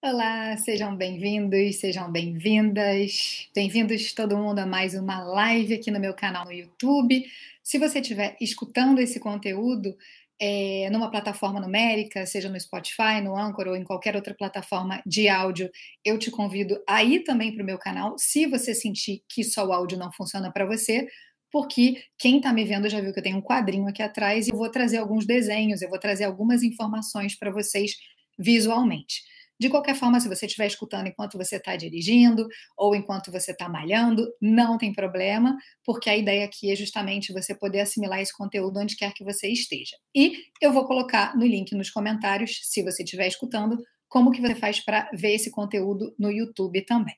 [0.00, 3.48] Olá, sejam bem-vindos, sejam bem-vindas.
[3.52, 7.24] Bem-vindos todo mundo a mais uma live aqui no meu canal no YouTube.
[7.64, 9.96] Se você estiver escutando esse conteúdo
[10.40, 15.28] é, numa plataforma numérica, seja no Spotify, no Anchor ou em qualquer outra plataforma de
[15.28, 15.68] áudio,
[16.04, 19.66] eu te convido a ir também para o meu canal, se você sentir que só
[19.66, 21.08] o áudio não funciona para você,
[21.50, 24.52] porque quem está me vendo já viu que eu tenho um quadrinho aqui atrás e
[24.52, 27.96] eu vou trazer alguns desenhos, eu vou trazer algumas informações para vocês
[28.38, 29.22] visualmente.
[29.60, 33.68] De qualquer forma, se você estiver escutando enquanto você está dirigindo ou enquanto você está
[33.68, 38.78] malhando, não tem problema, porque a ideia aqui é justamente você poder assimilar esse conteúdo
[38.78, 39.96] onde quer que você esteja.
[40.14, 44.54] E eu vou colocar no link nos comentários, se você estiver escutando, como que você
[44.54, 47.16] faz para ver esse conteúdo no YouTube também.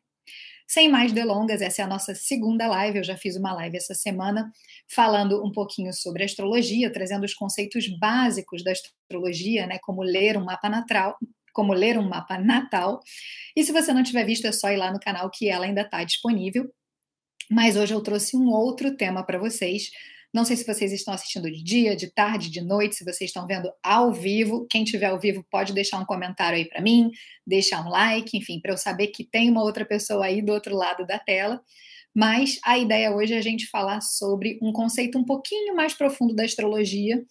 [0.66, 2.99] Sem mais delongas, essa é a nossa segunda live.
[2.99, 4.52] Eu já fiz uma live essa semana
[4.88, 10.45] falando um pouquinho sobre astrologia, trazendo os conceitos básicos da astrologia, né, como ler um
[10.45, 10.69] mapa
[11.61, 13.03] como ler um mapa natal.
[13.55, 15.83] E se você não tiver visto, é só ir lá no canal que ela ainda
[15.83, 16.73] está disponível.
[17.51, 19.91] Mas hoje eu trouxe um outro tema para vocês.
[20.33, 23.47] Não sei se vocês estão assistindo de dia, de tarde, de noite, se vocês estão
[23.47, 24.67] vendo ao vivo.
[24.71, 27.11] Quem tiver ao vivo pode deixar um comentário aí para mim,
[27.47, 30.74] deixar um like, enfim, para eu saber que tem uma outra pessoa aí do outro
[30.74, 31.61] lado da tela.
[32.15, 36.35] Mas a ideia hoje é a gente falar sobre um conceito um pouquinho mais profundo
[36.35, 37.23] da astrologia,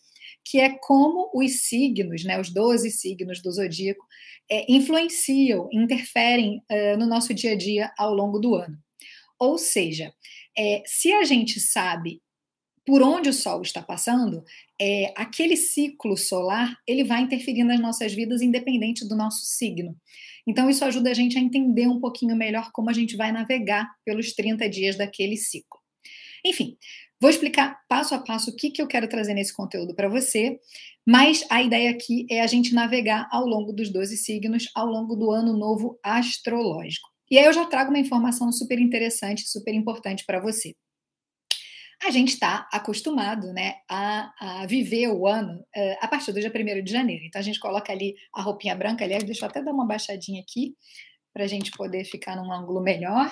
[0.46, 4.06] que é como os signos, né, os 12 signos do zodíaco,
[4.50, 8.78] é, influenciam, interferem uh, no nosso dia a dia ao longo do ano.
[9.40, 10.14] Ou seja,
[10.58, 12.22] é, se a gente sabe
[12.86, 14.44] por onde o Sol está passando,
[14.82, 19.96] é, aquele ciclo solar ele vai interferir nas nossas vidas independente do nosso signo.
[20.48, 23.88] Então, isso ajuda a gente a entender um pouquinho melhor como a gente vai navegar
[24.04, 25.80] pelos 30 dias daquele ciclo.
[26.44, 26.78] Enfim,
[27.22, 30.58] Vou explicar passo a passo o que, que eu quero trazer nesse conteúdo para você,
[31.06, 35.16] mas a ideia aqui é a gente navegar ao longo dos 12 signos, ao longo
[35.18, 37.10] do ano novo astrológico.
[37.30, 40.74] E aí eu já trago uma informação super interessante, super importante para você.
[42.02, 46.50] A gente está acostumado né, a, a, viver o ano uh, a partir do dia
[46.50, 47.26] 1 de janeiro.
[47.26, 50.42] Então a gente coloca ali a roupinha branca, aliás, deixa eu até dar uma baixadinha
[50.42, 50.76] aqui
[51.34, 53.30] para a gente poder ficar num ângulo melhor.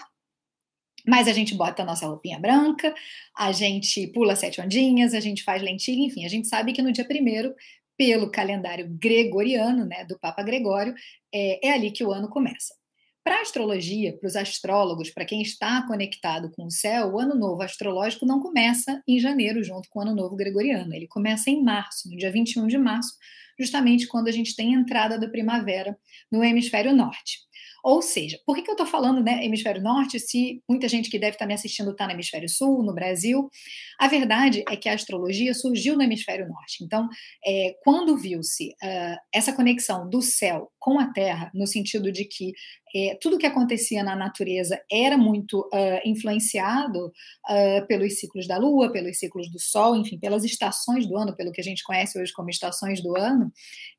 [1.06, 2.94] Mas a gente bota a nossa roupinha branca,
[3.38, 6.92] a gente pula sete ondinhas, a gente faz lentilha, enfim, a gente sabe que no
[6.92, 7.54] dia primeiro,
[7.98, 10.94] pelo calendário gregoriano, né, do Papa Gregório,
[11.34, 12.76] é, é ali que o ano começa.
[13.24, 17.36] Para a astrologia, para os astrólogos, para quem está conectado com o céu, o ano
[17.36, 20.94] novo astrológico não começa em janeiro, junto com o ano novo gregoriano.
[20.94, 23.12] Ele começa em março, no dia 21 de março,
[23.60, 25.98] justamente quando a gente tem a entrada da primavera
[26.32, 27.40] no hemisfério norte.
[27.88, 31.18] Ou seja, por que, que eu estou falando né, hemisfério norte se muita gente que
[31.18, 33.50] deve estar tá me assistindo está no hemisfério sul, no Brasil?
[33.98, 36.84] A verdade é que a astrologia surgiu no hemisfério norte.
[36.84, 37.08] Então,
[37.46, 42.52] é, quando viu-se uh, essa conexão do céu com a terra, no sentido de que
[42.94, 48.92] é, tudo que acontecia na natureza era muito uh, influenciado uh, pelos ciclos da lua,
[48.92, 52.34] pelos ciclos do sol, enfim, pelas estações do ano, pelo que a gente conhece hoje
[52.34, 53.50] como estações do ano,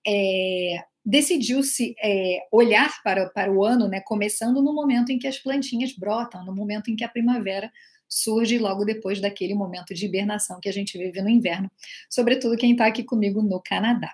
[0.06, 5.38] é, decidiu-se é, olhar para, para o ano, né, começando no momento em que as
[5.38, 7.72] plantinhas brotam, no momento em que a primavera
[8.06, 11.70] surge logo depois daquele momento de hibernação que a gente vive no inverno,
[12.10, 14.12] sobretudo quem está aqui comigo no Canadá.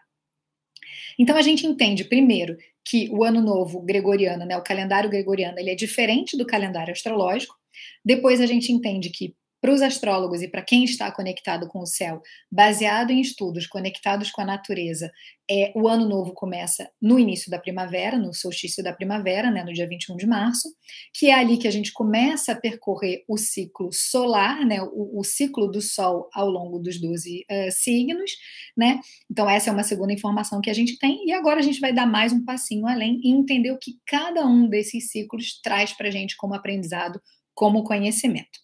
[1.19, 5.71] Então a gente entende primeiro que o ano novo gregoriano, né, o calendário gregoriano, ele
[5.71, 7.57] é diferente do calendário astrológico.
[8.05, 11.87] Depois a gente entende que para os astrólogos e para quem está conectado com o
[11.87, 12.21] céu,
[12.53, 15.11] baseado em estudos conectados com a natureza,
[15.51, 19.73] é, o ano novo começa no início da primavera, no solstício da primavera, né, no
[19.73, 20.69] dia 21 de março,
[21.15, 25.25] que é ali que a gente começa a percorrer o ciclo solar, né, o, o
[25.25, 28.33] ciclo do Sol ao longo dos 12 uh, signos.
[28.77, 29.01] Né?
[29.31, 31.95] Então, essa é uma segunda informação que a gente tem, e agora a gente vai
[31.95, 36.09] dar mais um passinho além e entender o que cada um desses ciclos traz para
[36.09, 37.19] a gente como aprendizado,
[37.55, 38.63] como conhecimento.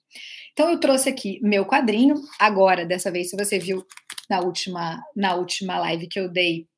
[0.60, 2.20] Então eu trouxe aqui meu quadrinho.
[2.38, 3.82] Agora, dessa vez, se você viu
[4.28, 6.68] na última na última live que eu dei,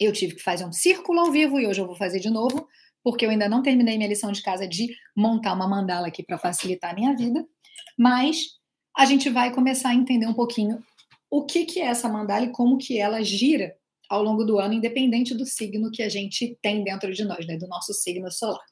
[0.00, 2.66] eu tive que fazer um círculo ao vivo e hoje eu vou fazer de novo,
[3.04, 6.36] porque eu ainda não terminei minha lição de casa de montar uma mandala aqui para
[6.36, 7.46] facilitar a minha vida,
[7.96, 8.38] mas
[8.98, 10.82] a gente vai começar a entender um pouquinho
[11.30, 13.72] o que que é essa mandala e como que ela gira
[14.10, 17.56] ao longo do ano, independente do signo que a gente tem dentro de nós, né,
[17.56, 18.66] do nosso signo solar.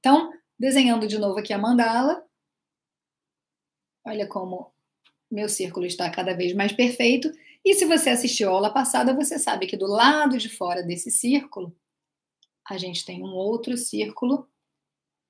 [0.00, 2.20] Então, desenhando de novo aqui a mandala,
[4.08, 4.72] Olha como
[5.30, 7.30] meu círculo está cada vez mais perfeito.
[7.62, 11.10] E se você assistiu a aula passada, você sabe que do lado de fora desse
[11.10, 11.76] círculo,
[12.66, 14.48] a gente tem um outro círculo,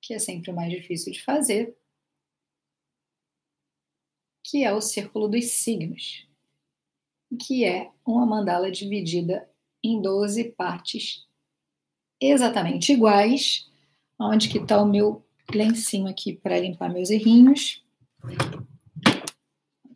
[0.01, 1.75] que é sempre mais difícil de fazer,
[4.45, 6.25] que é o círculo dos signos,
[7.37, 9.49] que é uma mandala dividida
[9.83, 11.27] em 12 partes
[12.17, 13.69] exatamente iguais.
[14.17, 15.21] Onde que está o meu
[15.53, 17.83] lencinho aqui para limpar meus errinhos?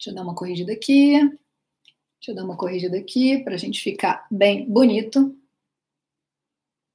[0.04, 1.14] Deixa eu dar uma corrigida aqui.
[1.14, 5.34] Deixa eu dar uma corrigida aqui para a gente ficar bem bonito.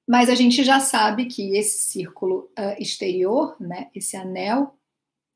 [0.07, 4.79] Mas a gente já sabe que esse círculo uh, exterior, né, esse anel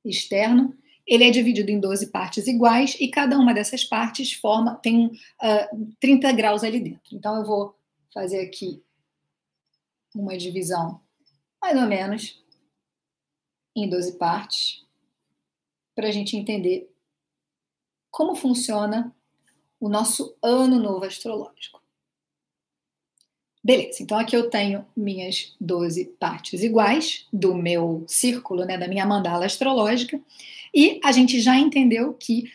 [0.04, 0.76] externo,
[1.06, 5.10] ele é dividido em 12 partes iguais e cada uma dessas partes forma tem uh,
[5.40, 7.16] ah, 30 graus ali dentro.
[7.16, 7.74] Então eu vou
[8.12, 8.82] fazer aqui
[10.14, 11.00] uma divisão
[11.58, 12.38] mais ou menos
[13.74, 14.84] em 12 partes
[15.94, 16.91] para a gente entender
[18.12, 19.12] como funciona
[19.80, 21.82] o nosso ano novo astrológico.
[23.64, 29.06] Beleza, então aqui eu tenho minhas 12 partes iguais do meu círculo, né, da minha
[29.06, 30.20] mandala astrológica,
[30.74, 32.50] e a gente já entendeu que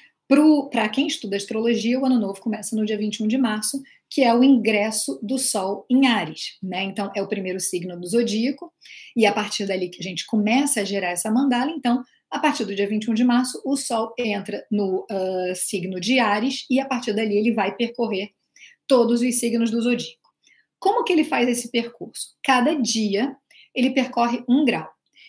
[0.69, 4.33] para quem estuda astrologia, o ano novo começa no dia 21 de março, que é
[4.33, 6.83] o ingresso do Sol em Ares, né?
[6.83, 8.71] Então é o primeiro signo do zodíaco,
[9.15, 12.65] e a partir dali que a gente começa a gerar essa mandala, então a partir
[12.65, 16.85] do dia 21 de março, o Sol entra no uh, signo de Ares e a
[16.85, 18.31] partir dali ele vai percorrer
[18.85, 20.17] todos os signos do zodíaco.
[20.79, 22.35] Como que ele faz esse percurso?
[22.43, 23.35] Cada dia
[23.73, 24.87] ele percorre um grau.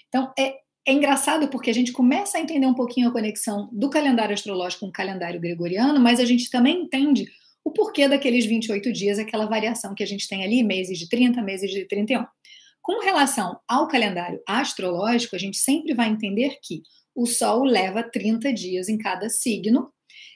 [0.09, 0.57] Então, é,
[0.87, 4.81] é engraçado porque a gente começa a entender um pouquinho a conexão do calendário astrológico
[4.81, 7.27] com o calendário gregoriano, mas a gente também entende
[7.65, 11.43] o porquê daqueles 28 dias, aquela variação que a gente tem ali, meses de 30,
[11.43, 12.25] meses de 31.
[12.89, 16.81] Com relação ao calendário astrológico, a gente sempre vai entender que
[17.15, 19.93] o Sol leva 30 dias em cada signo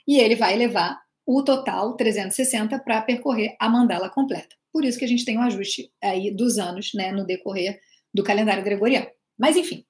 [0.07, 4.55] e ele vai levar o total 360 para percorrer a mandala completa.
[4.71, 7.81] Por isso que a gente tem um ajuste aí dos anos, né, no decorrer
[8.13, 9.09] do calendário gregoriano.
[9.39, 9.87] Mas enfim,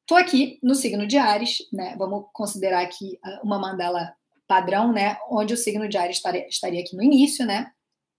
[0.00, 1.94] estou aqui no signo de Ares, né?
[1.96, 4.12] Vamos considerar aqui ah, uma mandala
[4.48, 7.70] padrão, né, onde o signo de Ares estaria, estaria aqui no início, né,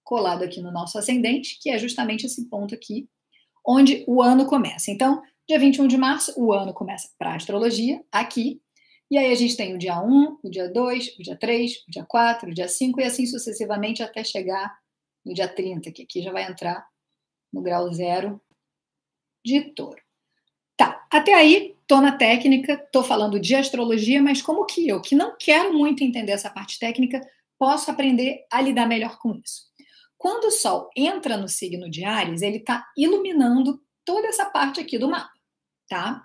[0.02, 3.10] colado aqui no nosso ascendente, que é justamente esse ponto aqui,
[3.66, 4.92] onde o ano começa.
[4.92, 8.62] Então, dia 21 de março, o ano começa para a astrologia, aqui,
[9.10, 11.92] e aí a gente tem o dia 1, o dia 2, o dia 3, o
[11.92, 14.76] dia 4, o dia 5 e assim sucessivamente até chegar
[15.24, 16.88] no dia 30, que aqui já vai entrar
[17.54, 18.42] no grau zero
[19.46, 20.02] de touro.
[20.76, 25.16] Tá, até aí, tô na técnica, tô falando de astrologia, mas como que eu, que
[25.16, 27.22] não quero muito entender essa parte técnica,
[27.58, 29.72] posso aprender a lidar melhor com isso?
[30.18, 34.98] Quando o Sol entra no signo de Ares, ele está iluminando toda essa parte aqui
[34.98, 35.32] do mapa,
[35.90, 36.24] tá?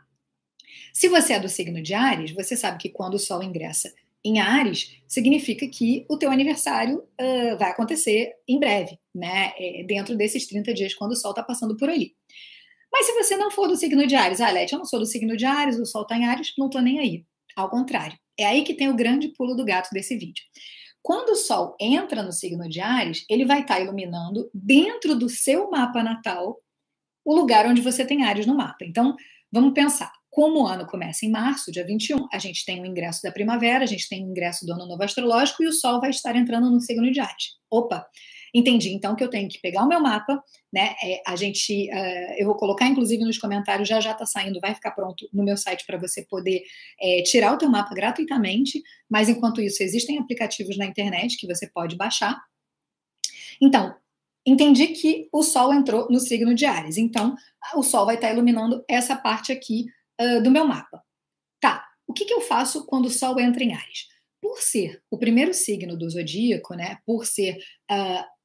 [0.92, 3.92] Se você é do signo de Ares, você sabe que quando o Sol ingressa
[4.24, 9.52] em Ares, significa que o teu aniversário uh, vai acontecer em breve, né?
[9.58, 12.14] É, dentro desses 30 dias, quando o Sol está passando por ali.
[12.92, 15.06] Mas se você não for do signo de Ares, ah, Leti, eu não sou do
[15.06, 17.24] signo de Ares, o Sol está em Ares, não estou nem aí.
[17.56, 18.18] Ao contrário.
[18.38, 20.42] É aí que tem o grande pulo do gato desse vídeo.
[21.02, 25.28] Quando o Sol entra no signo de Ares, ele vai estar tá iluminando dentro do
[25.28, 26.58] seu mapa natal
[27.24, 28.84] o lugar onde você tem Ares no mapa.
[28.84, 29.16] Então,
[29.52, 30.12] vamos pensar.
[30.30, 33.82] Como o ano começa em março, dia 21, a gente tem o ingresso da primavera,
[33.82, 36.70] a gente tem o ingresso do ano novo astrológico e o Sol vai estar entrando
[36.70, 37.56] no signo de Ares.
[37.70, 38.06] Opa,
[38.54, 40.42] entendi então que eu tenho que pegar o meu mapa,
[40.72, 40.94] né?
[41.02, 44.74] É, a gente, uh, eu vou colocar inclusive nos comentários, já já está saindo, vai
[44.74, 46.62] ficar pronto no meu site para você poder
[47.00, 48.82] é, tirar o teu mapa gratuitamente.
[49.08, 52.40] Mas enquanto isso, existem aplicativos na internet que você pode baixar.
[53.60, 53.94] Então,
[54.46, 56.96] entendi que o Sol entrou no signo de Ares.
[56.96, 57.36] Então,
[57.74, 59.86] o Sol vai estar tá iluminando essa parte aqui
[60.20, 61.02] uh, do meu mapa.
[61.60, 64.08] Tá, o que, que eu faço quando o Sol entra em Ares?
[64.40, 67.58] Por ser o primeiro signo do zodíaco, né, por ser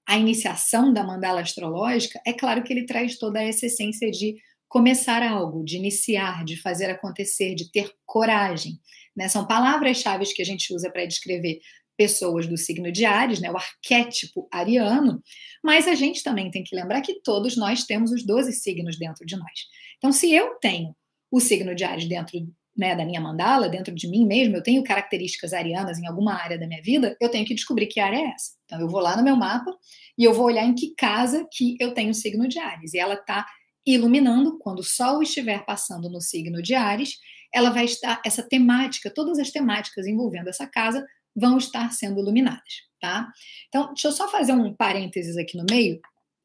[0.08, 4.36] a iniciação da mandala astrológica, é claro que ele traz toda essa essência de
[4.68, 8.80] começar algo, de iniciar, de fazer acontecer, de ter coragem.
[9.16, 9.28] Né?
[9.28, 11.60] São palavras-chave que a gente usa para descrever
[11.98, 15.24] pessoas do signo de Ares, né, o arquétipo ariano,
[15.64, 19.26] mas a gente também tem que lembrar que todos nós temos os 12 signos dentro
[19.26, 19.68] de nós.
[19.98, 20.94] Então, se eu tenho
[21.32, 22.38] o signo de Ares dentro
[22.78, 26.60] né, da minha mandala, dentro de mim mesmo, eu tenho características arianas em alguma área
[26.60, 28.52] da minha vida, eu tenho que descobrir que área é essa.
[28.66, 29.72] Então, eu vou lá no meu mapa
[30.18, 32.94] e eu vou olhar em que casa que eu tenho o signo de Ares.
[32.94, 33.46] E ela está
[33.86, 37.18] iluminando quando o Sol estiver passando no signo de Ares,
[37.54, 42.84] ela vai estar, essa temática, todas as temáticas envolvendo essa casa vão estar sendo iluminadas,
[43.00, 43.30] tá?
[43.68, 46.00] Então, deixa eu só fazer um parênteses aqui no meio,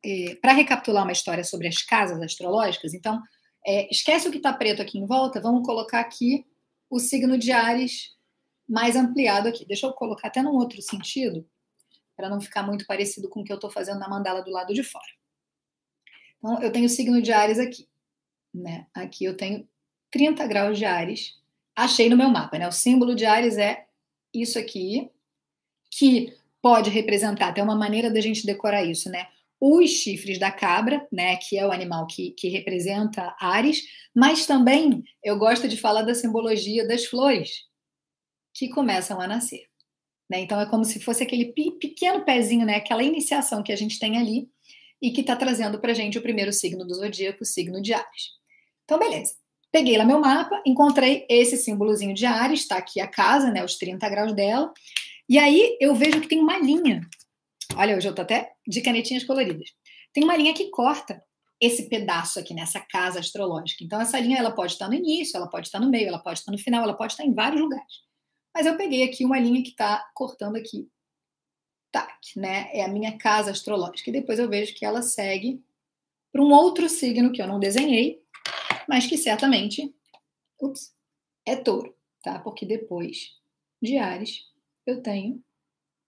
[0.05, 2.95] eh, para recapitular uma história sobre as casas astrológicas.
[2.95, 3.21] Então,
[3.67, 6.47] é, esquece o que está preto aqui em volta, vamos colocar aqui
[6.89, 8.17] o signo de Ares
[8.69, 9.65] mais ampliado aqui.
[9.67, 11.47] Deixa eu colocar até num outro sentido,
[12.17, 14.73] para não ficar muito parecido com o que eu estou fazendo na mandala do lado
[14.73, 15.13] de fora.
[16.39, 17.89] Então, eu tenho o signo de Ares aqui.
[18.53, 18.87] Né?
[18.95, 19.69] Aqui eu tenho
[20.11, 21.39] 30 graus de Ares.
[21.77, 22.67] Achei no meu mapa, né?
[22.67, 23.87] O símbolo de Ares é
[24.35, 25.11] isso aqui,
[25.91, 29.27] que pode representar, tem uma maneira da gente decorar isso, né?
[29.61, 33.83] Os chifres da cabra, né, que é o animal que, que representa Ares,
[34.15, 37.51] mas também eu gosto de falar da simbologia das flores
[38.55, 39.65] que começam a nascer.
[40.31, 40.41] Né?
[40.41, 44.17] Então é como se fosse aquele pequeno pezinho, né, aquela iniciação que a gente tem
[44.17, 44.49] ali
[45.03, 47.93] e que está trazendo para a gente o primeiro signo do zodíaco, o signo de
[47.93, 48.31] Ares.
[48.85, 49.35] Então, beleza.
[49.73, 53.77] Peguei lá meu mapa, encontrei esse símbolozinho de Ares, está aqui a casa, né, os
[53.77, 54.73] 30 graus dela,
[55.29, 57.09] e aí eu vejo que tem uma linha
[57.77, 59.71] Olha, hoje eu tô até de canetinhas coloridas.
[60.13, 61.23] Tem uma linha que corta
[61.61, 63.85] esse pedaço aqui nessa casa astrológica.
[63.85, 66.39] Então essa linha ela pode estar no início, ela pode estar no meio, ela pode
[66.39, 68.03] estar no final, ela pode estar em vários lugares.
[68.55, 70.89] Mas eu peguei aqui uma linha que está cortando aqui.
[71.93, 72.71] Tá, né?
[72.73, 74.11] É a minha casa astrológica.
[74.11, 75.63] E depois eu vejo que ela segue
[76.33, 78.23] para um outro signo que eu não desenhei,
[78.89, 79.95] mas que certamente
[80.61, 80.93] ups,
[81.45, 82.39] é touro, tá?
[82.39, 83.33] Porque depois
[83.83, 84.45] de Ares
[84.87, 85.43] eu tenho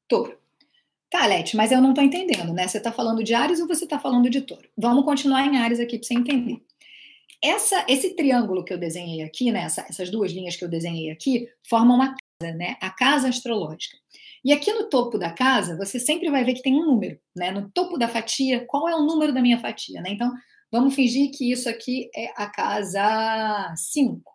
[0.09, 0.42] touro.
[1.13, 2.67] Tá, Leti, mas eu não estou entendendo, né?
[2.67, 4.67] Você está falando de Ares ou você está falando de touro?
[4.75, 6.65] Vamos continuar em Ares aqui para você entender.
[7.45, 9.65] Essa, esse triângulo que eu desenhei aqui, né?
[9.65, 12.79] Essa, essas duas linhas que eu desenhei aqui, formam uma casa, né?
[12.81, 13.95] A casa astrológica.
[14.43, 17.51] E aqui no topo da casa, você sempre vai ver que tem um número, né?
[17.51, 20.09] No topo da fatia, qual é o número da minha fatia, né?
[20.13, 20.33] Então,
[20.71, 24.33] vamos fingir que isso aqui é a casa 5,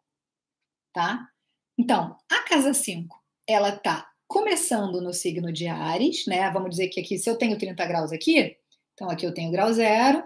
[0.94, 1.28] tá?
[1.76, 6.50] Então, a casa 5, ela tá começando no signo de Ares, né?
[6.52, 8.58] Vamos dizer que aqui, se eu tenho 30 graus aqui,
[8.94, 10.24] então aqui eu tenho grau zero,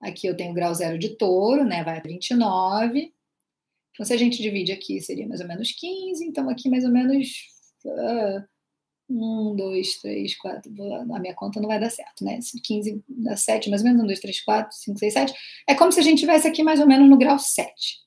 [0.00, 1.84] aqui eu tenho grau zero de touro, né?
[1.84, 3.12] Vai a 29.
[3.92, 6.90] Então, se a gente divide aqui, seria mais ou menos 15, então aqui mais ou
[6.90, 7.28] menos.
[7.84, 8.52] Uh,
[9.10, 10.72] 1, 2, 3, 4.
[11.14, 12.38] A minha conta não vai dar certo, né?
[12.64, 14.04] 15 dá 7, mais ou menos.
[14.04, 15.34] 1, 2, 3, 4, 5, 6, 7.
[15.68, 18.02] É como se a gente estivesse aqui mais ou menos no grau 7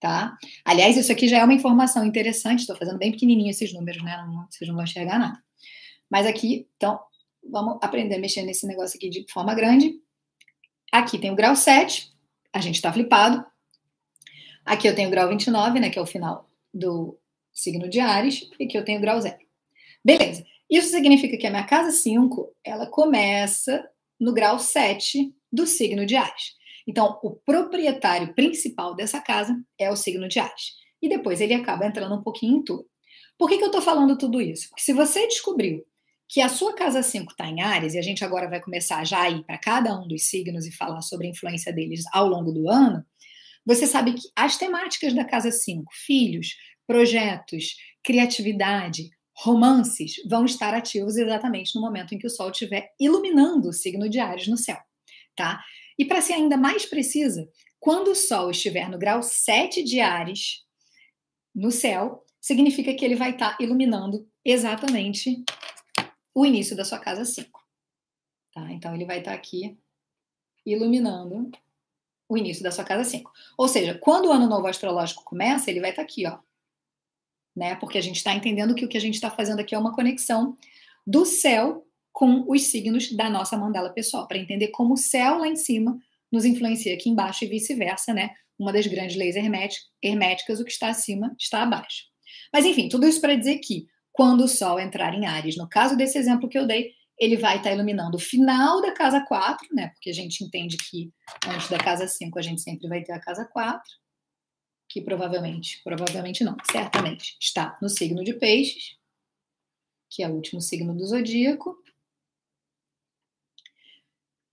[0.00, 0.36] tá?
[0.64, 4.16] Aliás, isso aqui já é uma informação interessante, estou fazendo bem pequenininho esses números, né?
[4.26, 5.38] Não, vocês não vão enxergar nada.
[6.10, 6.98] Mas aqui, então,
[7.48, 9.94] vamos aprender a mexer nesse negócio aqui de forma grande.
[10.90, 12.10] Aqui tem o grau 7,
[12.52, 13.44] a gente está flipado.
[14.64, 17.16] Aqui eu tenho o grau 29, né, que é o final do
[17.52, 19.36] signo de Ares, e aqui eu tenho o grau 0.
[20.04, 20.44] Beleza.
[20.68, 23.88] Isso significa que a minha casa 5, ela começa
[24.18, 26.54] no grau 7 do signo de Ares.
[26.90, 30.72] Então, o proprietário principal dessa casa é o signo de Ares.
[31.00, 32.84] E depois ele acaba entrando um pouquinho em tudo.
[33.38, 34.68] Por que, que eu estou falando tudo isso?
[34.70, 35.84] Porque se você descobriu
[36.28, 39.22] que a sua casa 5 está em Ares, e a gente agora vai começar já
[39.22, 42.50] a ir para cada um dos signos e falar sobre a influência deles ao longo
[42.50, 43.06] do ano,
[43.64, 46.56] você sabe que as temáticas da casa 5, filhos,
[46.88, 53.68] projetos, criatividade, romances, vão estar ativos exatamente no momento em que o Sol estiver iluminando
[53.68, 54.78] o signo de Ares no céu,
[55.36, 55.62] tá?
[56.00, 57.46] E para ser ainda mais precisa,
[57.78, 60.64] quando o Sol estiver no grau 7 de Ares
[61.54, 65.44] no céu, significa que ele vai estar tá iluminando exatamente
[66.34, 67.62] o início da sua casa 5.
[68.54, 68.72] Tá?
[68.72, 69.78] Então ele vai estar tá aqui
[70.64, 71.50] iluminando
[72.30, 73.30] o início da sua casa 5.
[73.58, 76.38] Ou seja, quando o ano novo astrológico começa, ele vai estar tá aqui, ó.
[77.54, 77.76] Né?
[77.76, 79.94] Porque a gente está entendendo que o que a gente está fazendo aqui é uma
[79.94, 80.56] conexão
[81.06, 81.86] do céu
[82.20, 85.98] com os signos da nossa mandala pessoal, para entender como o céu lá em cima
[86.30, 88.34] nos influencia aqui embaixo e vice-versa, né?
[88.58, 92.02] Uma das grandes leis herméticas, o que está acima está abaixo.
[92.52, 95.96] Mas enfim, tudo isso para dizer que quando o Sol entrar em Ares, no caso
[95.96, 99.68] desse exemplo que eu dei, ele vai estar tá iluminando o final da casa 4,
[99.72, 99.88] né?
[99.94, 101.10] Porque a gente entende que
[101.48, 103.82] antes da casa 5 a gente sempre vai ter a casa 4,
[104.90, 108.98] que provavelmente, provavelmente não, certamente está no signo de Peixes,
[110.10, 111.80] que é o último signo do zodíaco.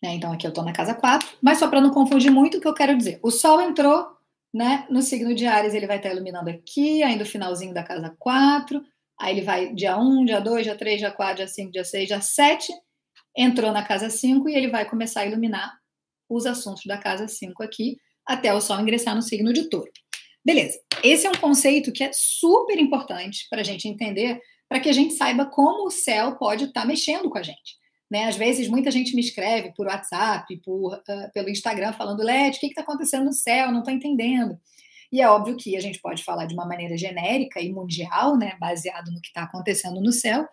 [0.01, 0.13] Né?
[0.13, 2.67] Então aqui eu estou na casa 4, mas só para não confundir muito o que
[2.67, 3.19] eu quero dizer.
[3.23, 4.07] O Sol entrou
[4.53, 8.15] né, no signo de Ares, ele vai estar iluminando aqui, ainda o finalzinho da casa
[8.17, 8.83] 4,
[9.19, 12.07] aí ele vai dia 1, dia 2, dia 3, dia 4, dia 5, dia 6,
[12.07, 12.73] dia 7,
[13.35, 15.77] entrou na casa 5 e ele vai começar a iluminar
[16.29, 19.91] os assuntos da casa 5 aqui, até o Sol ingressar no signo de Touro.
[20.43, 24.39] Beleza, esse é um conceito que é super importante para a gente entender,
[24.69, 27.75] para que a gente saiba como o céu pode estar tá mexendo com a gente.
[28.09, 28.25] Né?
[28.25, 32.59] Às vezes, muita gente me escreve por WhatsApp, por, uh, pelo Instagram, falando: Led, o
[32.59, 33.71] que está acontecendo no céu?
[33.71, 34.57] Não estou entendendo.
[35.11, 38.57] E é óbvio que a gente pode falar de uma maneira genérica e mundial, né,
[38.59, 40.45] baseado no que está acontecendo no céu,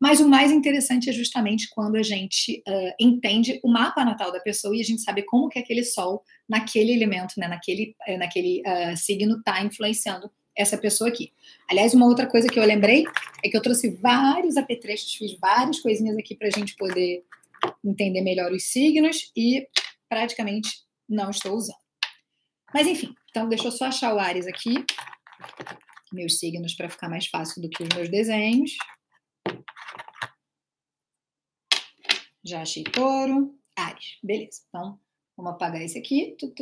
[0.00, 4.40] mas o mais interessante é justamente quando a gente uh, entende o mapa natal da
[4.40, 8.62] pessoa e a gente sabe como que aquele sol, naquele elemento, né, naquele, eh, naquele
[8.66, 11.32] uh, signo, está influenciando essa pessoa aqui.
[11.68, 13.04] Aliás, uma outra coisa que eu lembrei
[13.44, 17.24] é que eu trouxe vários apetrechos, fiz várias coisinhas aqui para a gente poder
[17.84, 19.66] entender melhor os signos e
[20.08, 21.76] praticamente não estou usando.
[22.74, 24.84] Mas enfim, então deixa eu só achar o Ares aqui,
[26.12, 28.76] meus signos para ficar mais fácil do que os meus desenhos.
[32.44, 34.62] Já achei touro, Ares, beleza.
[34.68, 34.98] Então,
[35.36, 36.36] vamos apagar esse aqui.
[36.38, 36.56] Tuc.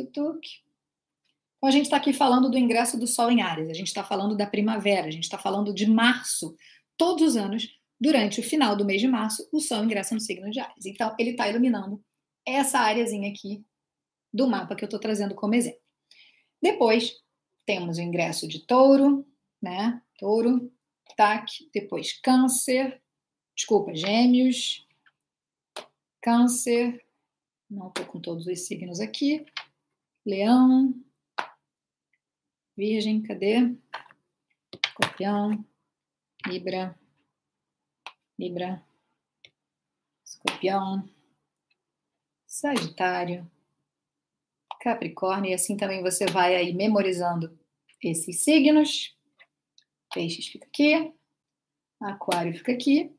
[1.61, 4.03] Então, a gente está aqui falando do ingresso do Sol em Ares, a gente está
[4.03, 6.55] falando da primavera, a gente está falando de março.
[6.97, 10.49] Todos os anos, durante o final do mês de março, o Sol ingressa no signo
[10.49, 10.87] de Ares.
[10.87, 12.03] Então, ele está iluminando
[12.43, 13.63] essa áreazinha aqui
[14.33, 15.79] do mapa que eu estou trazendo como exemplo.
[16.59, 17.13] Depois,
[17.63, 19.23] temos o ingresso de touro,
[19.61, 20.01] né?
[20.17, 20.73] Touro,
[21.15, 22.99] tac, depois câncer,
[23.55, 24.87] desculpa, gêmeos,
[26.19, 27.05] câncer,
[27.69, 29.45] não estou com todos os signos aqui,
[30.25, 30.91] leão,
[32.75, 33.75] Virgem, cadê?
[34.85, 35.65] Escorpião,
[36.47, 36.97] Libra,
[38.37, 38.83] Libra,
[40.25, 41.07] Escorpião,
[42.45, 43.49] Sagitário,
[44.79, 47.57] Capricórnio, e assim também você vai aí memorizando
[48.01, 49.15] esses signos.
[50.13, 51.13] Peixes fica aqui,
[51.99, 53.15] Aquário fica aqui.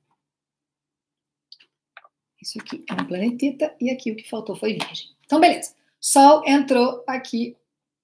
[2.41, 5.15] Isso aqui é um planetita e aqui o que faltou foi Virgem.
[5.25, 5.77] Então, beleza.
[6.01, 7.57] Sol entrou aqui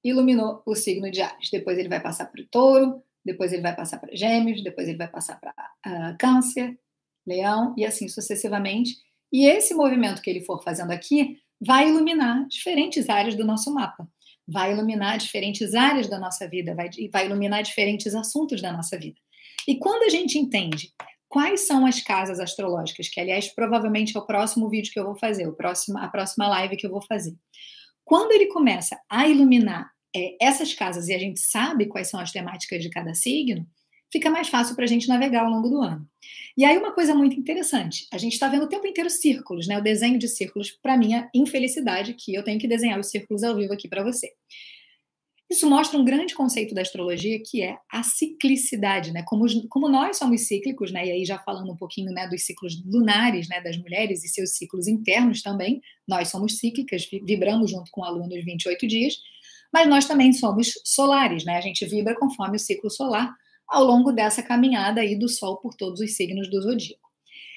[0.08, 1.50] iluminou o signo de Ares.
[1.50, 4.98] Depois ele vai passar para o touro, depois ele vai passar para gêmeos, depois ele
[4.98, 6.78] vai passar para uh, câncer,
[7.26, 8.96] leão e assim sucessivamente.
[9.32, 14.08] E esse movimento que ele for fazendo aqui vai iluminar diferentes áreas do nosso mapa,
[14.46, 19.18] vai iluminar diferentes áreas da nossa vida, vai, vai iluminar diferentes assuntos da nossa vida.
[19.66, 20.94] E quando a gente entende
[21.28, 25.16] quais são as casas astrológicas, que aliás provavelmente é o próximo vídeo que eu vou
[25.16, 27.36] fazer, o próximo, a próxima live que eu vou fazer.
[28.04, 32.32] Quando ele começa a iluminar é, essas casas e a gente sabe quais são as
[32.32, 33.66] temáticas de cada signo,
[34.10, 36.06] fica mais fácil para a gente navegar ao longo do ano.
[36.56, 39.78] E aí, uma coisa muito interessante: a gente está vendo o tempo inteiro círculos, né?
[39.78, 43.56] O desenho de círculos, para minha infelicidade, que eu tenho que desenhar os círculos ao
[43.56, 44.32] vivo aqui para você.
[45.50, 49.22] Isso mostra um grande conceito da astrologia que é a ciclicidade, né?
[49.26, 51.06] Como, como nós somos cíclicos, né?
[51.06, 54.50] E aí já falando um pouquinho né, dos ciclos lunares, né, das mulheres e seus
[54.50, 59.14] ciclos internos também, nós somos cíclicas, vibramos junto com o aluno dos 28 dias,
[59.72, 61.56] mas nós também somos solares, né?
[61.56, 63.34] A gente vibra conforme o ciclo solar
[63.68, 67.08] ao longo dessa caminhada aí do Sol por todos os signos do zodíaco.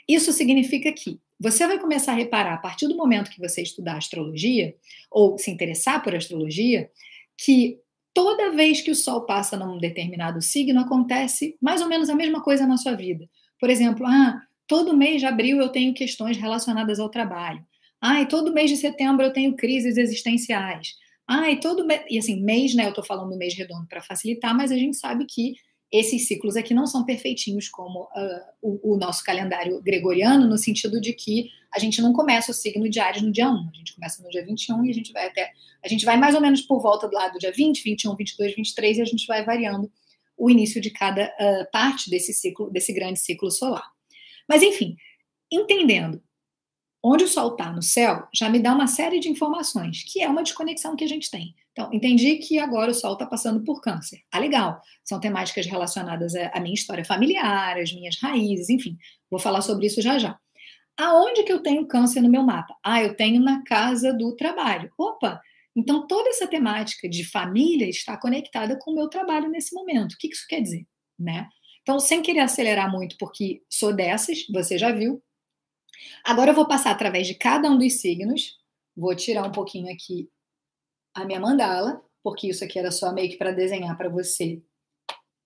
[0.07, 3.97] Isso significa que você vai começar a reparar a partir do momento que você estudar
[3.97, 4.75] astrologia
[5.09, 6.89] ou se interessar por astrologia
[7.37, 7.79] que
[8.13, 12.43] toda vez que o Sol passa num determinado signo, acontece mais ou menos a mesma
[12.43, 13.27] coisa na sua vida.
[13.59, 17.65] Por exemplo, ah, todo mês de abril eu tenho questões relacionadas ao trabalho.
[18.01, 20.95] Ah, e todo mês de setembro eu tenho crises existenciais.
[21.33, 22.01] Ah, e todo mês.
[22.09, 22.85] E assim, mês, né?
[22.85, 25.55] Eu tô falando do mês redondo para facilitar, mas a gente sabe que
[25.89, 30.99] esses ciclos aqui não são perfeitinhos como uh, o, o, nosso calendário gregoriano, no sentido
[30.99, 33.95] de que a gente não começa o signo de Ares no dia 1, a gente
[33.95, 35.51] começa no dia 21 e a gente vai até.
[35.81, 38.55] A gente vai mais ou menos por volta do lado do dia 20, 21, 22,
[38.55, 39.89] 23 e a gente vai variando
[40.37, 43.89] o início de cada uh, parte desse ciclo, desse grande ciclo solar.
[44.49, 44.97] Mas, enfim,
[45.49, 46.21] entendendo
[47.03, 50.27] onde o Sol está no céu, já me dá uma série de informações, que é
[50.27, 51.55] uma desconexão que a gente tem.
[51.71, 54.21] Então, entendi que agora o Sol está passando por câncer.
[54.31, 54.81] Ah, legal.
[55.03, 58.97] São temáticas relacionadas à minha história familiar, às minhas raízes, enfim.
[59.29, 60.37] Vou falar sobre isso já já.
[60.97, 62.75] Aonde que eu tenho câncer no meu mapa?
[62.83, 64.91] Ah, eu tenho na casa do trabalho.
[64.97, 65.41] Opa!
[65.75, 70.13] Então, toda essa temática de família está conectada com o meu trabalho nesse momento.
[70.13, 70.85] O que isso quer dizer?
[71.17, 71.47] Né?
[71.81, 75.23] Então, sem querer acelerar muito, porque sou dessas, você já viu.
[76.23, 78.59] Agora eu vou passar através de cada um dos signos.
[78.95, 80.29] Vou tirar um pouquinho aqui
[81.13, 84.61] a minha mandala, porque isso aqui era só meio que para desenhar para você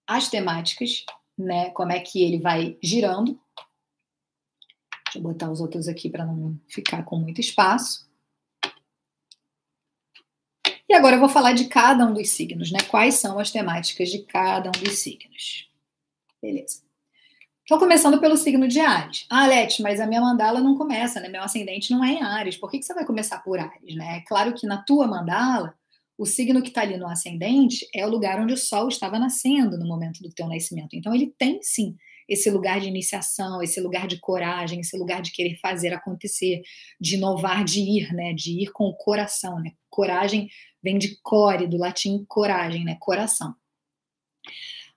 [0.08, 1.06] as temáticas,
[1.38, 1.70] né?
[1.72, 3.40] Como é que ele vai girando.
[5.06, 8.06] Deixa eu botar os outros aqui para não ficar com muito espaço.
[10.88, 12.80] E agora eu vou falar de cada um dos signos, né?
[12.90, 15.70] Quais são as temáticas de cada um dos signos.
[16.42, 16.85] Beleza.
[17.66, 19.26] Então, começando pelo signo de Ares.
[19.28, 21.28] Ah, Leti, mas a minha mandala não começa, né?
[21.28, 22.56] Meu ascendente não é em Ares.
[22.56, 24.18] Por que, que você vai começar por Ares, né?
[24.18, 25.74] É claro que na tua mandala,
[26.16, 29.80] o signo que está ali no ascendente é o lugar onde o Sol estava nascendo
[29.80, 30.96] no momento do teu nascimento.
[30.96, 31.96] Então, ele tem sim
[32.30, 36.62] esse lugar de iniciação, esse lugar de coragem, esse lugar de querer fazer acontecer,
[37.02, 38.32] de inovar, de ir, né?
[38.32, 39.72] De ir com o coração, né?
[39.90, 40.50] Coragem
[40.84, 42.96] vem de core, do latim coragem, né?
[43.00, 43.56] Coração.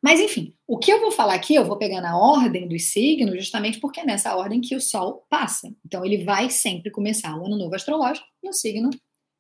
[0.03, 3.35] Mas enfim, o que eu vou falar aqui, eu vou pegar na ordem dos signos,
[3.37, 5.75] justamente porque é nessa ordem que o Sol passa.
[5.85, 8.91] Então, ele vai sempre começar o ano novo astrológico no signo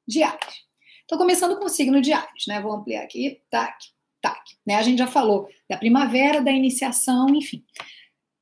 [0.06, 0.68] de Ares.
[1.02, 2.60] Estou começando com o signo de Ares, né?
[2.60, 3.76] Vou ampliar aqui, tac,
[4.20, 4.42] tac.
[4.66, 4.74] Né?
[4.74, 7.64] A gente já falou da primavera, da iniciação, enfim.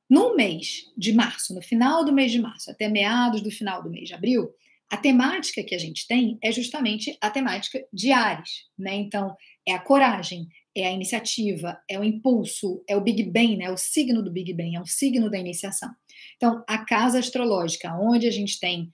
[0.09, 3.89] No mês de março, no final do mês de março, até meados do final do
[3.89, 4.49] mês de abril,
[4.89, 8.95] a temática que a gente tem é justamente a temática de Ares, né?
[8.95, 9.35] Então,
[9.67, 13.69] é a coragem, é a iniciativa, é o impulso, é o Big Bang, né?
[13.69, 15.89] O signo do Big Bang, é o signo da iniciação.
[16.37, 18.91] Então, a casa astrológica, onde a gente tem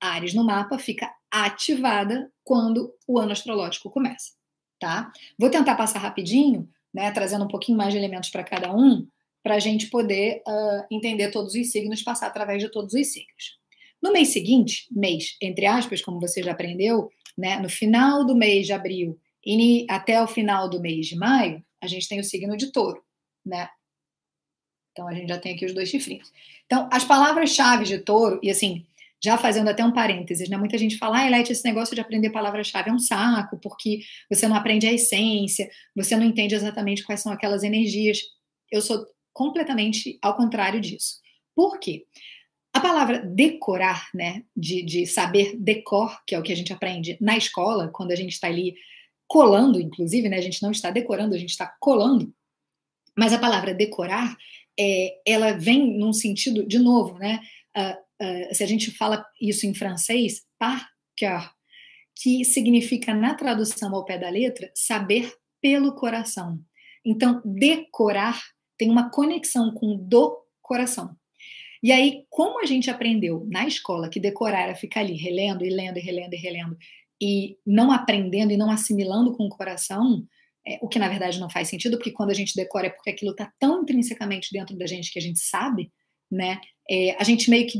[0.00, 4.32] Ares no mapa fica ativada quando o ano astrológico começa,
[4.80, 5.12] tá?
[5.38, 9.06] Vou tentar passar rapidinho, né, trazendo um pouquinho mais de elementos para cada um,
[9.42, 13.58] para a gente poder uh, entender todos os signos, passar através de todos os signos.
[14.00, 18.66] No mês seguinte, mês entre aspas, como você já aprendeu, né, no final do mês
[18.66, 22.56] de abril e até o final do mês de maio, a gente tem o signo
[22.56, 23.02] de touro,
[23.44, 23.68] né?
[24.92, 26.32] Então a gente já tem aqui os dois chifrinhos.
[26.66, 28.84] Então, as palavras-chave de touro, e assim,
[29.22, 30.56] já fazendo até um parênteses, né?
[30.56, 34.46] Muita gente fala, ah, Elete, esse negócio de aprender palavra-chave é um saco, porque você
[34.46, 38.20] não aprende a essência, você não entende exatamente quais são aquelas energias.
[38.70, 41.20] Eu sou completamente ao contrário disso.
[41.54, 42.04] Por quê?
[42.72, 47.16] A palavra decorar, né, de, de saber decor, que é o que a gente aprende
[47.20, 48.74] na escola, quando a gente está ali
[49.28, 52.34] colando, inclusive, né, a gente não está decorando, a gente está colando,
[53.16, 54.36] mas a palavra decorar,
[54.78, 57.40] é, ela vem num sentido, de novo, né,
[57.76, 61.52] uh, uh, se a gente fala isso em francês, par cœur,
[62.16, 66.58] que significa, na tradução ao pé da letra, saber pelo coração.
[67.04, 68.40] Então, decorar
[68.76, 71.16] tem uma conexão com do coração.
[71.82, 75.70] E aí, como a gente aprendeu na escola que decorar era ficar ali relendo e
[75.70, 76.76] lendo e relendo e relendo
[77.20, 80.24] e não aprendendo e não assimilando com o coração,
[80.66, 83.10] é, o que na verdade não faz sentido, porque quando a gente decora é porque
[83.10, 85.90] aquilo está tão intrinsecamente dentro da gente que a gente sabe,
[86.30, 86.60] né?
[86.90, 87.78] É, a gente meio que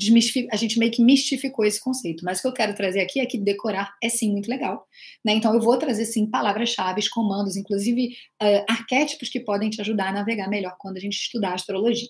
[0.51, 2.25] a gente meio que mistificou esse conceito.
[2.25, 4.87] Mas o que eu quero trazer aqui é que decorar é sim muito legal,
[5.25, 5.33] né?
[5.33, 8.09] Então eu vou trazer sim palavras-chave, comandos, inclusive
[8.43, 12.09] uh, arquétipos que podem te ajudar a navegar melhor quando a gente estudar astrologia.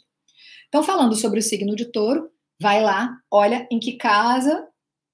[0.69, 4.67] Então falando sobre o signo de Touro, vai lá, olha em que casa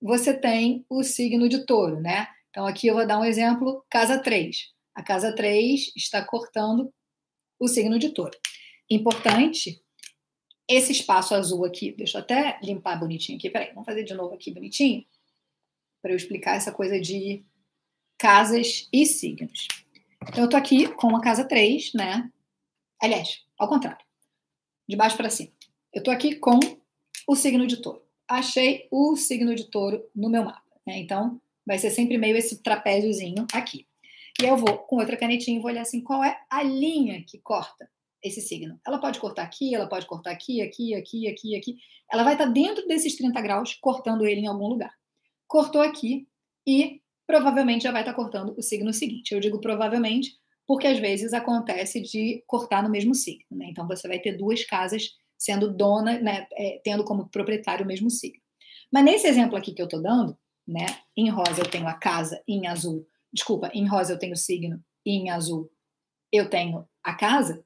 [0.04, 2.28] você tem o signo de Touro, né?
[2.50, 4.70] Então aqui eu vou dar um exemplo, casa 3.
[4.94, 6.92] A casa 3 está cortando
[7.58, 8.38] o signo de Touro.
[8.90, 9.82] Importante
[10.68, 14.34] esse espaço azul aqui, deixa eu até limpar bonitinho aqui, peraí, vamos fazer de novo
[14.34, 15.06] aqui bonitinho,
[16.02, 17.42] para eu explicar essa coisa de
[18.18, 19.68] casas e signos.
[20.28, 22.30] Então, eu tô aqui com a casa 3, né?
[23.00, 24.04] Aliás, ao contrário,
[24.86, 25.52] de baixo para cima.
[25.92, 26.58] Eu tô aqui com
[27.26, 28.03] o signo de touro.
[28.28, 30.98] Achei o signo de touro no meu mapa, né?
[30.98, 33.87] Então, vai ser sempre meio esse trapéziozinho aqui.
[34.40, 37.88] E eu vou com outra canetinha vou olhar assim, qual é a linha que corta
[38.22, 38.80] esse signo.
[38.87, 41.76] Ela pode cortar aqui, ela pode cortar aqui, aqui, aqui, aqui, aqui.
[42.10, 44.92] Ela vai estar dentro desses 30 graus, cortando ele em algum lugar.
[45.46, 46.26] Cortou aqui
[46.66, 49.32] e provavelmente já vai estar cortando o signo seguinte.
[49.32, 50.32] Eu digo provavelmente
[50.66, 53.44] porque às vezes acontece de cortar no mesmo signo.
[53.50, 53.66] Né?
[53.68, 55.10] Então você vai ter duas casas
[55.44, 58.40] sendo dona, né, é, tendo como proprietário o mesmo signo.
[58.90, 62.42] Mas nesse exemplo aqui que eu estou dando, né, em rosa eu tenho a casa,
[62.48, 65.70] em azul, desculpa, em rosa eu tenho o signo, em azul
[66.33, 67.62] eu tenho a casa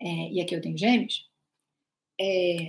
[0.00, 1.28] é, e aqui eu tenho gêmeos,
[2.20, 2.66] é,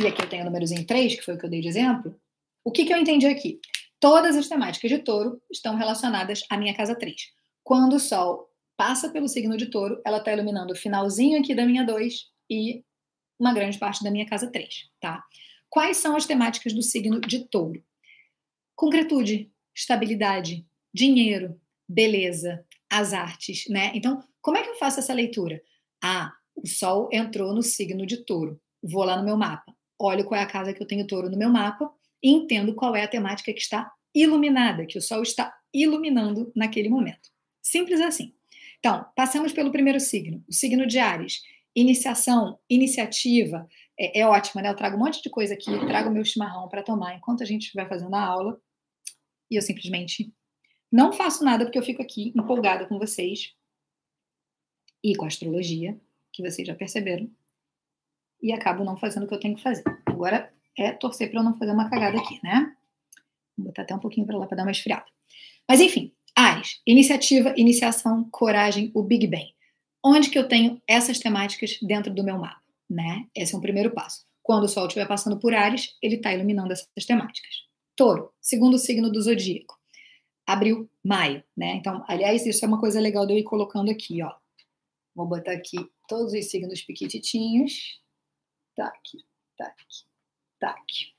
[0.00, 2.16] e aqui eu tenho números em 3, que foi o que eu dei de exemplo,
[2.64, 3.60] o que, que eu entendi aqui?
[3.98, 7.32] Todas as temáticas de touro estão relacionadas à minha casa 3.
[7.64, 11.66] Quando o Sol passa pelo signo de touro, ela está iluminando o finalzinho aqui da
[11.66, 12.84] minha 2 e
[13.38, 15.22] uma grande parte da minha casa 3, tá?
[15.68, 17.84] Quais são as temáticas do signo de touro?
[18.74, 23.92] Concretude, estabilidade, dinheiro, beleza, as artes, né?
[23.94, 25.62] Então, como é que eu faço essa leitura?
[26.02, 28.60] Ah, o Sol entrou no signo de touro.
[28.82, 31.36] Vou lá no meu mapa, olho qual é a casa que eu tenho touro no
[31.36, 31.90] meu mapa
[32.22, 36.88] e entendo qual é a temática que está iluminada, que o Sol está iluminando naquele
[36.88, 37.28] momento.
[37.62, 38.32] Simples assim.
[38.78, 41.42] Então, passamos pelo primeiro signo, o signo de Ares.
[41.76, 44.70] Iniciação, iniciativa, é, é ótima, né?
[44.70, 47.72] Eu trago um monte de coisa aqui, trago meu chimarrão para tomar enquanto a gente
[47.74, 48.58] vai fazendo a aula.
[49.50, 50.32] E eu simplesmente
[50.90, 53.54] não faço nada porque eu fico aqui empolgada com vocês,
[55.06, 55.96] e com a astrologia,
[56.32, 57.30] que vocês já perceberam,
[58.42, 59.84] e acabo não fazendo o que eu tenho que fazer.
[60.04, 62.74] Agora é torcer para eu não fazer uma cagada aqui, né?
[63.56, 65.06] Vou botar até um pouquinho para lá para dar uma esfriada.
[65.68, 69.55] Mas enfim, Ares, iniciativa, iniciação, coragem, o Big Bang.
[70.08, 73.26] Onde que eu tenho essas temáticas dentro do meu mapa, né?
[73.34, 74.24] Esse é um primeiro passo.
[74.40, 77.64] Quando o Sol estiver passando por Ares, ele está iluminando essas temáticas.
[77.96, 79.76] Touro, segundo signo do zodíaco.
[80.46, 81.74] Abril, maio, né?
[81.74, 84.32] Então, aliás, isso é uma coisa legal de eu ir colocando aqui, ó.
[85.12, 88.00] Vou botar aqui todos os signos piquititinhos.
[88.76, 89.18] Tá aqui,
[89.58, 90.04] tá aqui,
[90.60, 91.15] tá aqui.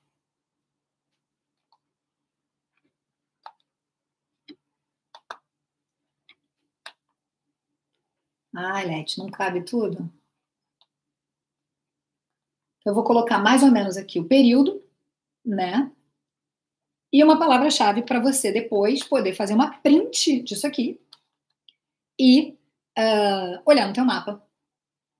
[8.59, 10.11] Ah, Lete, não cabe tudo?
[12.83, 14.81] Eu vou colocar mais ou menos aqui o período,
[15.45, 15.91] né?
[17.13, 20.99] E uma palavra-chave para você depois poder fazer uma print disso aqui
[22.19, 22.57] e
[22.97, 24.43] uh, olhar no teu mapa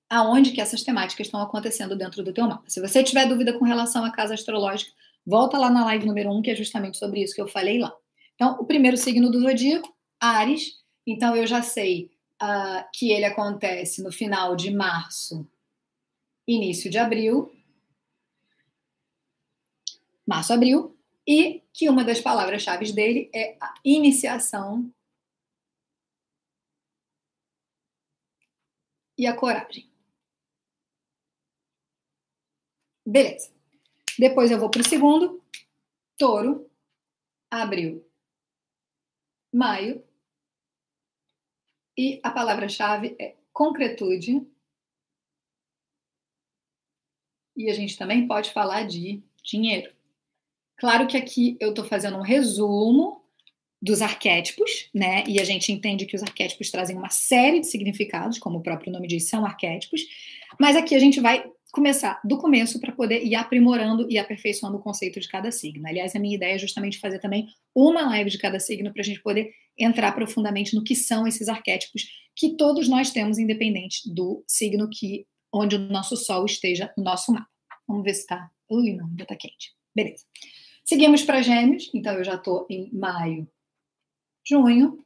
[0.10, 2.68] aonde que essas temáticas estão acontecendo dentro do teu mapa.
[2.68, 4.92] Se você tiver dúvida com relação à casa astrológica,
[5.30, 7.80] Volta lá na live número 1, um, que é justamente sobre isso que eu falei
[7.80, 7.94] lá.
[8.34, 10.76] Então, o primeiro signo do zodíaco, Ares.
[11.06, 12.10] Então, eu já sei
[12.42, 15.50] uh, que ele acontece no final de março,
[16.48, 17.52] início de abril.
[20.26, 20.98] Março, abril.
[21.28, 24.90] E que uma das palavras-chave dele é a iniciação
[29.18, 29.92] e a coragem.
[33.06, 33.52] Beleza.
[34.18, 35.42] Depois eu vou para o segundo.
[36.18, 36.70] Touro,
[37.50, 38.06] abril,
[39.54, 40.07] maio.
[41.98, 44.46] E a palavra-chave é concretude.
[47.56, 49.92] E a gente também pode falar de dinheiro.
[50.78, 53.24] Claro que aqui eu estou fazendo um resumo
[53.82, 55.24] dos arquétipos, né?
[55.28, 58.92] E a gente entende que os arquétipos trazem uma série de significados, como o próprio
[58.92, 60.02] nome diz, são arquétipos.
[60.60, 64.82] Mas aqui a gente vai começar do começo para poder ir aprimorando e aperfeiçoando o
[64.82, 65.88] conceito de cada signo.
[65.88, 69.06] Aliás, a minha ideia é justamente fazer também uma live de cada signo para a
[69.06, 74.44] gente poder entrar profundamente no que são esses arquétipos que todos nós temos, independente do
[74.48, 77.50] signo que onde o nosso sol esteja no nosso mapa.
[77.88, 78.50] Vamos ver se está.
[78.70, 79.74] Ui, não, ainda está quente.
[79.96, 80.26] Beleza.
[80.84, 83.48] Seguimos para Gêmeos, então eu já estou em maio,
[84.48, 85.04] junho.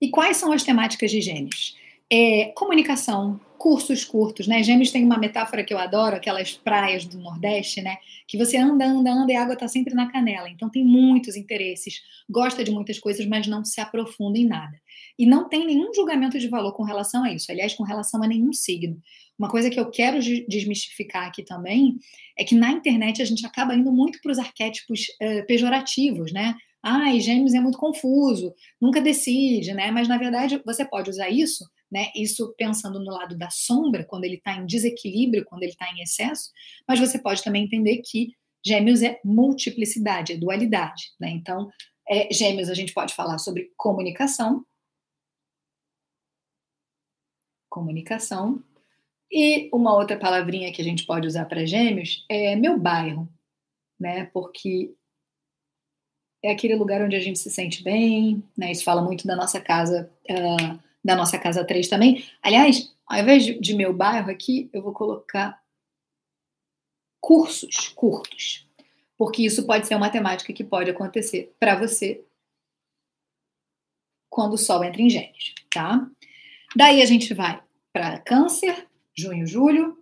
[0.00, 1.76] E quais são as temáticas de Gêmeos?
[2.14, 4.62] É, comunicação, cursos curtos, né?
[4.62, 7.96] Gêmeos tem uma metáfora que eu adoro, aquelas praias do Nordeste, né?
[8.28, 10.50] Que você anda, anda, anda e a água está sempre na canela.
[10.50, 14.78] Então tem muitos interesses, gosta de muitas coisas, mas não se aprofunda em nada.
[15.18, 18.26] E não tem nenhum julgamento de valor com relação a isso, aliás, com relação a
[18.26, 19.00] nenhum signo.
[19.38, 21.96] Uma coisa que eu quero desmistificar aqui também
[22.38, 26.56] é que na internet a gente acaba indo muito para os arquétipos uh, pejorativos, né?
[26.82, 29.90] Ai, gêmeos é muito confuso, nunca decide, né?
[29.90, 32.10] Mas na verdade você pode usar isso né?
[32.16, 36.00] Isso pensando no lado da sombra, quando ele está em desequilíbrio, quando ele está em
[36.00, 36.50] excesso,
[36.88, 38.32] mas você pode também entender que
[38.64, 41.28] gêmeos é multiplicidade, é dualidade, né?
[41.28, 41.70] Então,
[42.08, 44.64] é, gêmeos a gente pode falar sobre comunicação,
[47.68, 48.64] comunicação,
[49.30, 53.28] e uma outra palavrinha que a gente pode usar para gêmeos é meu bairro,
[54.00, 54.26] né?
[54.32, 54.94] Porque
[56.42, 58.72] é aquele lugar onde a gente se sente bem, né?
[58.72, 60.10] Isso fala muito da nossa casa.
[60.28, 62.24] Uh, da nossa casa 3 também.
[62.42, 65.62] Aliás, ao invés de, de meu bairro aqui, eu vou colocar
[67.20, 68.68] cursos curtos,
[69.16, 72.24] porque isso pode ser uma temática que pode acontecer para você
[74.28, 76.08] quando o Sol entra em Gêmeos, tá?
[76.74, 77.62] Daí a gente vai
[77.92, 80.01] para Câncer, junho, julho,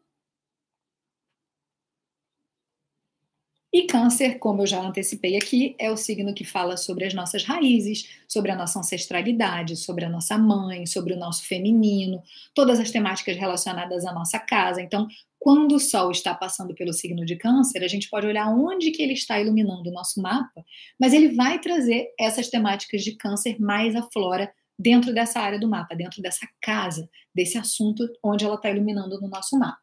[3.72, 7.44] E Câncer, como eu já antecipei aqui, é o signo que fala sobre as nossas
[7.44, 12.20] raízes, sobre a nossa ancestralidade, sobre a nossa mãe, sobre o nosso feminino,
[12.52, 14.82] todas as temáticas relacionadas à nossa casa.
[14.82, 15.06] Então,
[15.38, 19.02] quando o Sol está passando pelo signo de Câncer, a gente pode olhar onde que
[19.02, 20.64] ele está iluminando o nosso mapa,
[20.98, 25.68] mas ele vai trazer essas temáticas de Câncer mais à flora dentro dessa área do
[25.68, 29.78] mapa, dentro dessa casa, desse assunto onde ela está iluminando no nosso mapa.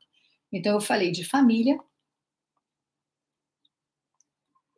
[0.51, 1.77] Então, eu falei de família,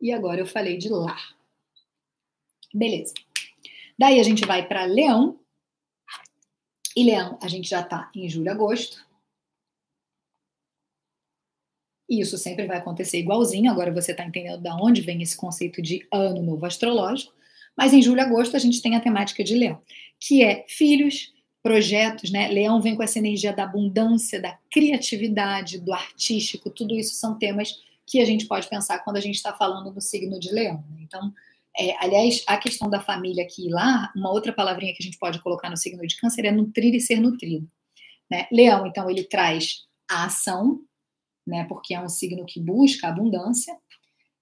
[0.02, 1.36] e agora eu falei de lar.
[2.74, 3.14] Beleza.
[3.98, 5.40] Daí a gente vai para Leão.
[6.96, 9.06] E Leão, a gente já está em julho, agosto.
[12.10, 13.70] E isso sempre vai acontecer igualzinho.
[13.70, 17.34] Agora você está entendendo de onde vem esse conceito de ano novo astrológico.
[17.78, 19.82] Mas em julho, agosto, a gente tem a temática de Leão,
[20.20, 22.48] que é filhos, projetos, né?
[22.48, 27.82] Leão vem com essa energia da abundância, da criatividade, do artístico, tudo isso são temas
[28.10, 30.84] que a gente pode pensar quando a gente está falando do signo de leão.
[30.90, 31.02] Né?
[31.02, 31.32] Então,
[31.78, 35.20] é, aliás, a questão da família aqui e lá, uma outra palavrinha que a gente
[35.20, 37.70] pode colocar no signo de câncer é nutrir e ser nutrido.
[38.30, 38.48] Né?
[38.52, 40.82] Leão, então, ele traz a ação,
[41.46, 41.66] né?
[41.66, 43.78] porque é um signo que busca a abundância,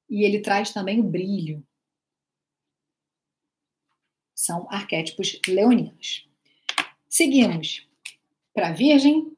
[0.10, 1.62] e ele traz também o brilho.
[4.34, 6.26] São arquétipos leoninos.
[7.10, 7.86] Seguimos
[8.54, 9.36] para Virgem,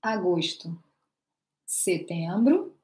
[0.00, 0.82] agosto,
[1.66, 2.75] setembro,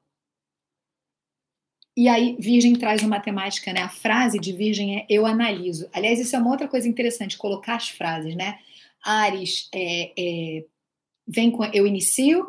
[1.95, 3.81] e aí, Virgem traz uma matemática, né?
[3.81, 5.87] A frase de Virgem é eu analiso.
[5.93, 8.57] Aliás, isso é uma outra coisa interessante, colocar as frases, né?
[9.03, 10.65] Ares é, é,
[11.27, 12.47] vem com eu inicio,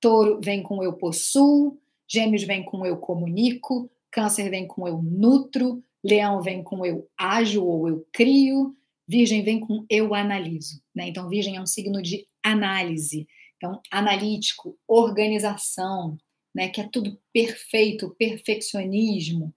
[0.00, 5.82] Touro vem com eu possuo, Gêmeos vem com eu comunico, Câncer vem com eu nutro,
[6.04, 8.76] Leão vem com eu ajo ou eu crio,
[9.08, 11.08] Virgem vem com eu analiso, né?
[11.08, 13.26] Então, Virgem é um signo de análise.
[13.56, 16.18] Então, analítico, organização,
[16.54, 19.54] né, que é tudo perfeito, perfeccionismo,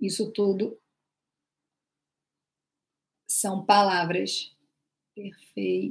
[0.00, 0.78] isso tudo
[3.26, 4.54] são palavras
[5.14, 5.90] perfeição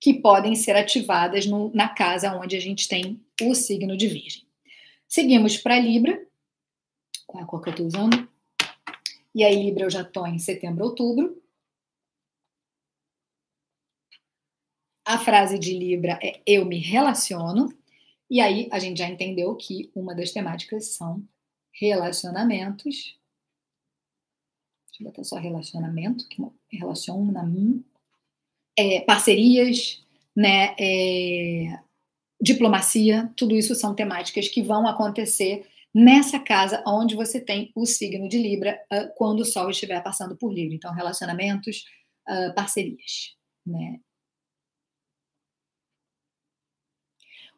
[0.00, 4.46] que podem ser ativadas no, na casa onde a gente tem o signo de Virgem.
[5.08, 6.24] Seguimos para Libra.
[7.26, 8.28] Qual é a cor que eu estou usando?
[9.34, 11.42] E aí, Libra, eu já estou em setembro, outubro.
[15.04, 17.68] A frase de Libra é eu me relaciono.
[18.30, 21.22] E aí a gente já entendeu que uma das temáticas são
[21.72, 23.16] relacionamentos.
[24.88, 27.84] Deixa eu botar só relacionamento, que relaciona mim.
[28.76, 30.04] É, parcerias,
[30.36, 30.74] né?
[30.78, 31.78] É,
[32.40, 38.28] diplomacia, tudo isso são temáticas que vão acontecer nessa casa onde você tem o signo
[38.28, 40.76] de Libra uh, quando o Sol estiver passando por Libra.
[40.76, 41.84] Então, relacionamentos,
[42.28, 43.34] uh, parcerias,
[43.66, 43.98] né?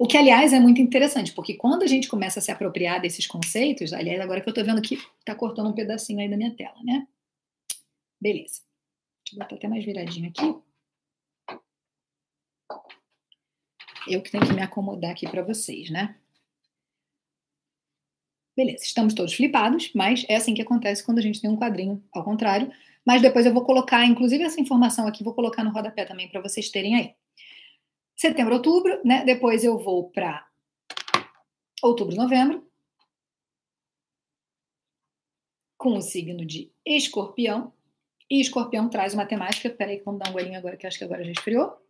[0.00, 3.26] O que, aliás, é muito interessante, porque quando a gente começa a se apropriar desses
[3.26, 6.56] conceitos, aliás, agora que eu estou vendo que está cortando um pedacinho aí da minha
[6.56, 7.06] tela, né?
[8.18, 8.62] Beleza.
[9.22, 11.60] Deixa eu botar até mais viradinho aqui.
[14.08, 16.16] Eu que tenho que me acomodar aqui para vocês, né?
[18.56, 22.02] Beleza, estamos todos flipados, mas é assim que acontece quando a gente tem um quadrinho
[22.10, 22.72] ao contrário.
[23.04, 26.40] Mas depois eu vou colocar, inclusive essa informação aqui, vou colocar no rodapé também para
[26.40, 27.14] vocês terem aí
[28.20, 29.24] setembro, outubro, né?
[29.24, 30.46] Depois eu vou para
[31.82, 32.70] outubro, novembro,
[35.78, 37.72] com o signo de escorpião.
[38.28, 39.70] E escorpião traz uma temática.
[39.70, 41.80] Peraí, vamos dar um golinho agora, que acho que agora já esfriou.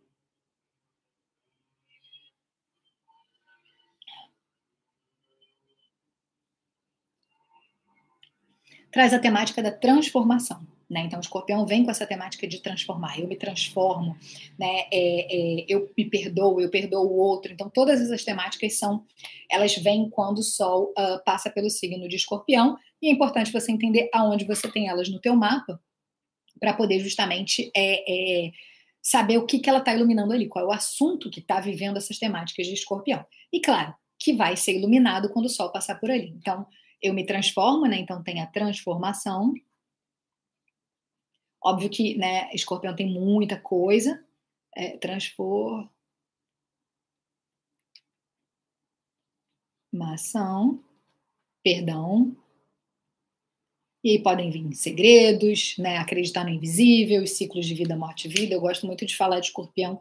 [8.89, 10.65] Traz a temática da transformação.
[10.91, 11.03] Né?
[11.05, 13.17] Então, o escorpião vem com essa temática de transformar.
[13.17, 14.17] Eu me transformo,
[14.59, 14.87] né?
[14.91, 17.53] É, é, eu me perdoo, eu perdoo o outro.
[17.53, 19.05] Então, todas essas temáticas são,
[19.49, 22.77] elas vêm quando o Sol uh, passa pelo signo de escorpião.
[23.01, 25.79] E é importante você entender aonde você tem elas no teu mapa
[26.59, 28.51] para poder justamente é, é,
[29.01, 31.95] saber o que, que ela está iluminando ali, qual é o assunto que está vivendo
[31.95, 33.25] essas temáticas de escorpião.
[33.53, 36.33] E claro, que vai ser iluminado quando o Sol passar por ali.
[36.37, 36.67] Então,
[37.01, 37.97] eu me transformo, né?
[37.97, 39.53] Então tem a transformação,
[41.63, 44.23] Óbvio que, né, escorpião tem muita coisa,
[44.75, 45.91] é, transformação,
[51.63, 52.35] perdão,
[54.03, 58.31] e aí podem vir segredos, né, acreditar no invisível, os ciclos de vida, morte e
[58.31, 58.55] vida.
[58.55, 59.99] Eu gosto muito de falar de escorpião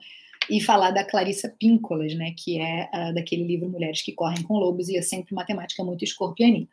[0.49, 4.59] e falar da Clarissa Píncolas, né, que é uh, daquele livro Mulheres que Correm com
[4.59, 6.69] Lobos, e é sempre uma temática muito escorpianina.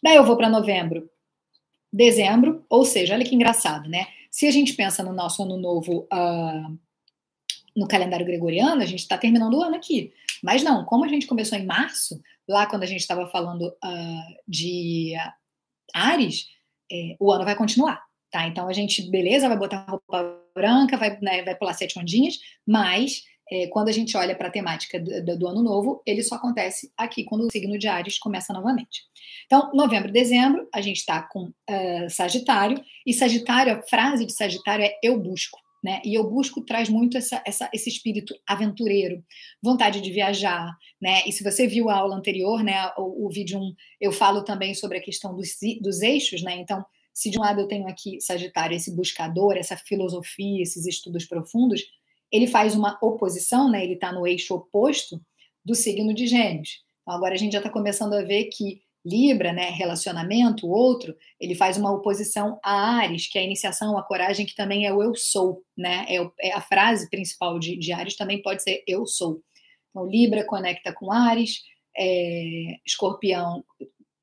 [0.00, 1.10] Daí eu vou para novembro,
[1.94, 4.08] dezembro, ou seja, olha que engraçado, né?
[4.28, 6.78] Se a gente pensa no nosso ano novo uh,
[7.76, 10.12] no calendário gregoriano, a gente está terminando o ano aqui.
[10.42, 14.42] Mas não, como a gente começou em março, lá quando a gente estava falando uh,
[14.46, 15.12] de
[15.94, 16.48] Ares,
[16.90, 18.44] é, o ano vai continuar, tá?
[18.48, 23.22] Então a gente, beleza, vai botar roupa branca, vai, né, vai pular sete ondinhas, mas
[23.50, 26.90] é, quando a gente olha para a temática do, do, ano novo, ele só acontece
[26.96, 29.02] aqui quando o signo de Ares começa novamente.
[29.46, 34.32] Então, novembro e dezembro, a gente está com uh, Sagitário, e Sagitário, a frase de
[34.32, 35.58] Sagitário é eu busco.
[35.82, 36.00] Né?
[36.02, 39.22] E eu busco traz muito essa, essa, esse espírito aventureiro,
[39.62, 41.20] vontade de viajar, né?
[41.26, 44.72] E se você viu a aula anterior, né, o, o vídeo 1, eu falo também
[44.72, 45.50] sobre a questão dos,
[45.82, 46.56] dos eixos, né?
[46.56, 51.26] Então, se de um lado eu tenho aqui Sagitário, esse buscador, essa filosofia, esses estudos
[51.26, 51.82] profundos,
[52.32, 53.84] ele faz uma oposição, né?
[53.84, 55.20] Ele está no eixo oposto
[55.64, 56.82] do signo de Gêmeos.
[57.02, 61.14] Então, agora a gente já está começando a ver que Libra, né, relacionamento, o outro,
[61.38, 64.94] ele faz uma oposição a Ares, que é a iniciação, a coragem, que também é
[64.94, 66.06] o eu sou, né?
[66.08, 69.42] É, é a frase principal de, de, Ares também pode ser eu sou.
[69.90, 71.60] Então, Libra conecta com Ares,
[71.94, 73.62] é, Escorpião,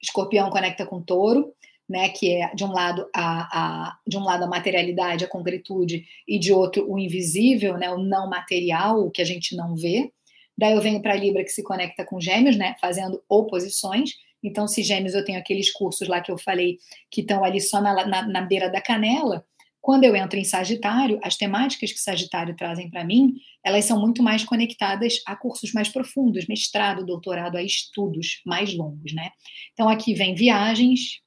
[0.02, 1.54] Escorpião conecta com Touro,
[1.92, 2.10] né?
[2.10, 6.40] Que é de um lado a, a de um lado a materialidade, a concretude, e
[6.40, 7.92] de outro o invisível, né?
[7.92, 10.12] O não material, o que a gente não vê.
[10.58, 12.76] Daí eu venho para Libra que se conecta com Gêmeos, né?
[12.80, 14.12] Fazendo oposições
[14.44, 17.80] então, se gêmeos eu tenho aqueles cursos lá que eu falei que estão ali só
[17.80, 19.46] na, na, na beira da canela,
[19.80, 24.22] quando eu entro em Sagitário, as temáticas que Sagitário trazem para mim, elas são muito
[24.22, 29.32] mais conectadas a cursos mais profundos, mestrado, doutorado, a estudos mais longos, né?
[29.74, 31.20] Então aqui vem viagens,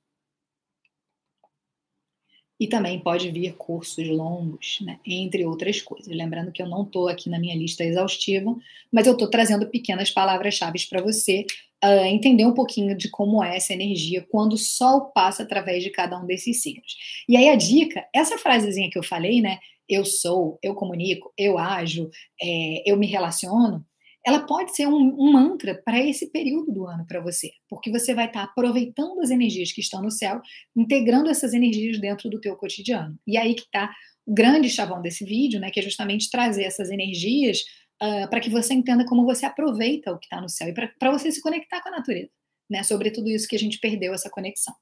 [2.65, 6.09] e também pode vir cursos longos, né, entre outras coisas.
[6.17, 8.57] Lembrando que eu não estou aqui na minha lista exaustiva,
[8.91, 11.45] mas eu estou trazendo pequenas palavras-chave para você
[11.85, 15.91] uh, entender um pouquinho de como é essa energia quando o Sol passa através de
[15.91, 16.97] cada um desses signos.
[17.29, 19.59] E aí a dica, essa frasezinha que eu falei, né?
[19.87, 22.09] Eu sou, eu comunico, eu ajo,
[22.41, 23.85] é, eu me relaciono
[24.27, 28.15] ela pode ser um, um mantra para esse período do ano para você, porque você
[28.15, 30.41] vai estar tá aproveitando as energias que estão no céu,
[30.75, 33.19] integrando essas energias dentro do teu cotidiano.
[33.27, 33.93] E aí que está
[34.27, 37.61] o grande chavão desse vídeo, né, que é justamente trazer essas energias
[38.03, 41.13] uh, para que você entenda como você aproveita o que está no céu e para
[41.13, 42.31] você se conectar com a natureza.
[42.71, 44.75] né, sobre tudo isso que a gente perdeu essa conexão.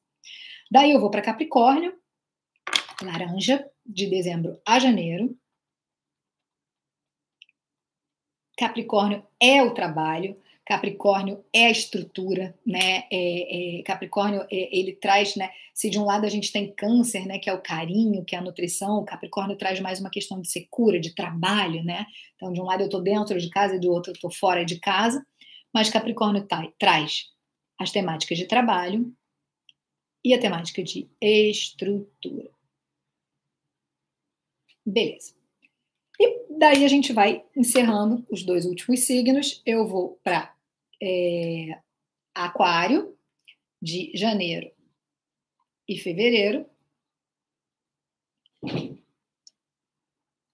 [0.71, 1.93] Daí eu vou para Capricórnio,
[3.03, 5.37] laranja, de dezembro a janeiro.
[8.57, 13.05] Capricórnio é o trabalho, Capricórnio é a estrutura, né?
[13.11, 15.51] É, é, Capricórnio é, ele traz, né?
[15.75, 17.39] Se de um lado a gente tem câncer, né?
[17.39, 20.49] Que é o carinho, que é a nutrição, o Capricórnio traz mais uma questão de
[20.49, 22.07] secura, de trabalho, né?
[22.37, 24.65] Então de um lado eu estou dentro de casa e do outro eu estou fora
[24.65, 25.25] de casa,
[25.75, 27.31] mas Capricórnio tá, traz
[27.79, 29.13] as temáticas de trabalho
[30.25, 32.51] e a temática de estrutura.
[34.87, 35.42] Beleza.
[36.23, 39.61] E daí a gente vai encerrando os dois últimos signos.
[39.67, 40.55] Eu vou para
[41.03, 41.81] é,
[42.33, 43.17] Aquário,
[43.81, 44.71] de janeiro
[45.89, 46.65] e fevereiro.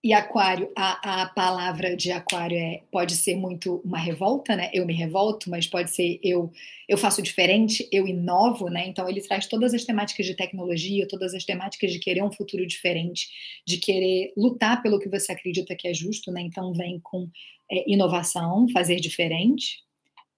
[0.09, 4.71] E aquário, a, a palavra de aquário é, pode ser muito uma revolta, né?
[4.73, 6.51] Eu me revolto, mas pode ser eu
[6.89, 8.87] eu faço diferente, eu inovo, né?
[8.89, 12.67] Então ele traz todas as temáticas de tecnologia, todas as temáticas de querer um futuro
[12.67, 13.29] diferente,
[13.67, 16.41] de querer lutar pelo que você acredita que é justo, né?
[16.41, 17.29] Então vem com
[17.71, 19.83] é, inovação, fazer diferente,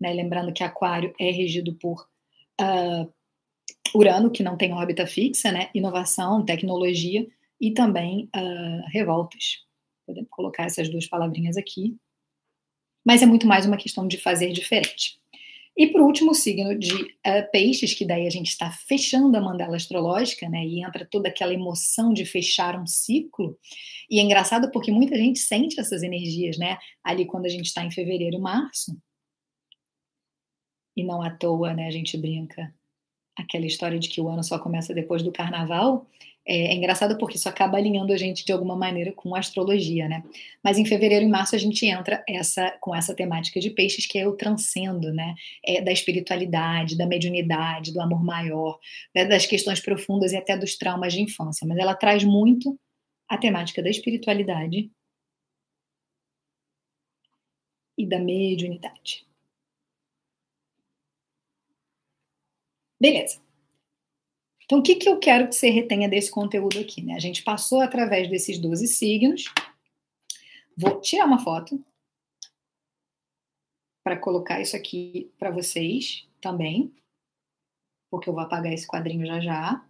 [0.00, 0.12] né?
[0.12, 2.08] Lembrando que aquário é regido por
[2.60, 3.08] uh,
[3.94, 5.70] Urano, que não tem órbita fixa, né?
[5.72, 7.24] Inovação, tecnologia
[7.60, 9.64] e também uh, revoltas.
[10.06, 11.96] Podemos colocar essas duas palavrinhas aqui.
[13.04, 15.20] Mas é muito mais uma questão de fazer diferente.
[15.76, 19.40] E por último, o signo de uh, peixes, que daí a gente está fechando a
[19.40, 20.64] mandala astrológica, né?
[20.66, 23.58] E entra toda aquela emoção de fechar um ciclo.
[24.10, 26.76] E é engraçado porque muita gente sente essas energias, né?
[27.02, 28.96] Ali quando a gente está em fevereiro, março.
[30.96, 31.86] E não à toa, né?
[31.86, 32.74] A gente brinca
[33.38, 36.06] aquela história de que o ano só começa depois do carnaval.
[36.50, 40.08] É, é, engraçado porque isso acaba alinhando a gente de alguma maneira com a astrologia,
[40.08, 40.24] né?
[40.64, 44.18] Mas em fevereiro e março a gente entra essa, com essa temática de peixes que
[44.18, 45.36] é o transcendo, né?
[45.64, 48.80] É, da espiritualidade, da mediunidade, do amor maior,
[49.14, 49.24] né?
[49.26, 51.64] das questões profundas e até dos traumas de infância.
[51.66, 52.76] Mas ela traz muito
[53.28, 54.90] a temática da espiritualidade
[57.96, 59.24] e da mediunidade.
[63.00, 63.49] Beleza.
[64.70, 67.02] Então, o que, que eu quero que você retenha desse conteúdo aqui?
[67.02, 67.14] Né?
[67.14, 69.52] A gente passou através desses 12 signos.
[70.76, 71.84] Vou tirar uma foto
[74.04, 76.94] para colocar isso aqui para vocês também,
[78.08, 79.84] porque eu vou apagar esse quadrinho já já.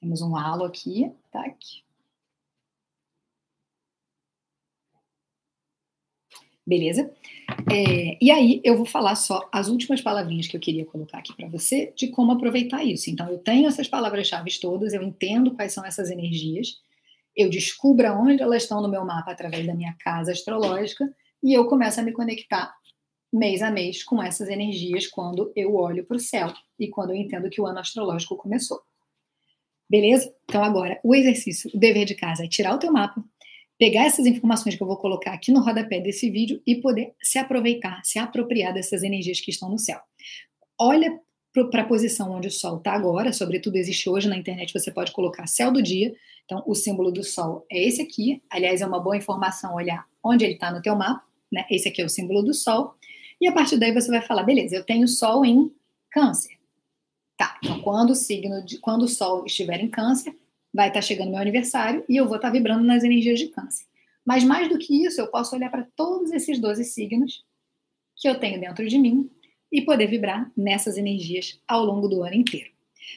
[0.00, 1.84] Temos um halo aqui, tá aqui.
[6.66, 7.14] Beleza?
[7.72, 11.32] É, e aí eu vou falar só as últimas palavrinhas que eu queria colocar aqui
[11.32, 13.08] para você de como aproveitar isso.
[13.10, 16.80] Então eu tenho essas palavras-chave todas, eu entendo quais são essas energias,
[17.36, 21.08] eu descubro onde elas estão no meu mapa através da minha casa astrológica
[21.40, 22.74] e eu começo a me conectar
[23.32, 27.16] mês a mês com essas energias quando eu olho para o céu e quando eu
[27.16, 28.80] entendo que o ano astrológico começou.
[29.88, 30.32] Beleza?
[30.44, 33.24] Então agora, o exercício, o dever de casa é tirar o teu mapa,
[33.80, 37.38] pegar essas informações que eu vou colocar aqui no rodapé desse vídeo e poder se
[37.38, 39.98] aproveitar, se apropriar dessas energias que estão no céu.
[40.78, 41.18] Olha
[41.70, 45.12] para a posição onde o Sol está agora, sobretudo existe hoje na internet, você pode
[45.12, 46.14] colocar céu do dia.
[46.44, 48.42] Então, o símbolo do Sol é esse aqui.
[48.50, 51.24] Aliás, é uma boa informação olhar onde ele está no teu mapa.
[51.50, 51.64] Né?
[51.70, 52.94] Esse aqui é o símbolo do Sol.
[53.40, 55.72] E a partir daí você vai falar, beleza, eu tenho Sol em
[56.10, 56.58] Câncer.
[57.38, 60.36] Tá, então quando o signo de, quando o Sol estiver em Câncer,
[60.72, 63.48] vai estar tá chegando meu aniversário e eu vou estar tá vibrando nas energias de
[63.48, 63.84] câncer.
[64.24, 67.44] Mas mais do que isso, eu posso olhar para todos esses 12 signos
[68.16, 69.30] que eu tenho dentro de mim
[69.72, 72.70] e poder vibrar nessas energias ao longo do ano inteiro.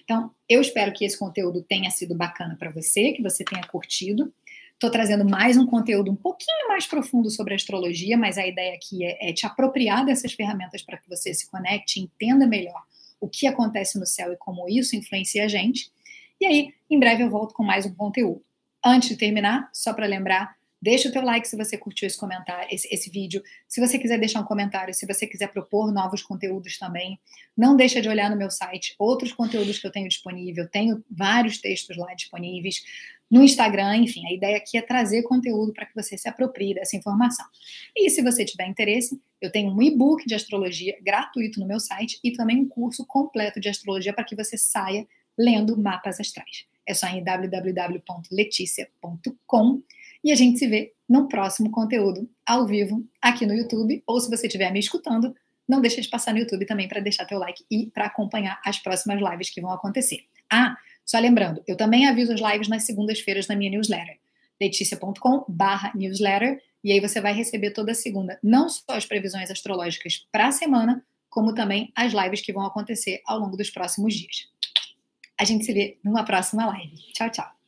[0.04, 4.34] Então, eu espero que esse conteúdo tenha sido bacana para você, que você tenha curtido.
[4.74, 9.06] Estou trazendo mais um conteúdo um pouquinho mais profundo sobre astrologia, mas a ideia aqui
[9.06, 12.82] é, é te apropriar dessas ferramentas para que você se conecte, entenda melhor
[13.20, 15.91] o que acontece no céu e como isso influencia a gente.
[16.43, 18.43] E aí, em breve eu volto com mais um conteúdo.
[18.85, 22.67] Antes de terminar, só para lembrar, deixa o teu like se você curtiu esse comentário,
[22.69, 23.41] esse, esse, vídeo.
[23.65, 27.17] Se você quiser deixar um comentário, se você quiser propor novos conteúdos também,
[27.55, 30.67] não deixa de olhar no meu site outros conteúdos que eu tenho disponível.
[30.69, 32.83] Tenho vários textos lá disponíveis
[33.31, 36.97] no Instagram, enfim, a ideia aqui é trazer conteúdo para que você se aproprie dessa
[36.97, 37.45] informação.
[37.95, 42.19] E se você tiver interesse, eu tenho um e-book de astrologia gratuito no meu site
[42.21, 45.07] e também um curso completo de astrologia para que você saia
[45.38, 46.65] lendo mapas astrais.
[46.86, 49.81] É só em www.leticia.com
[50.23, 54.29] e a gente se vê no próximo conteúdo ao vivo aqui no YouTube ou se
[54.29, 55.34] você estiver me escutando,
[55.67, 58.79] não deixa de passar no YouTube também para deixar teu like e para acompanhar as
[58.79, 60.25] próximas lives que vão acontecer.
[60.49, 60.75] Ah,
[61.05, 64.19] só lembrando, eu também aviso as lives nas segundas-feiras na minha newsletter,
[64.59, 70.51] leticia.com/newsletter, e aí você vai receber toda segunda não só as previsões astrológicas para a
[70.51, 74.51] semana, como também as lives que vão acontecer ao longo dos próximos dias.
[75.39, 76.95] A gente se vê numa próxima live.
[77.13, 77.62] Tchau, tchau.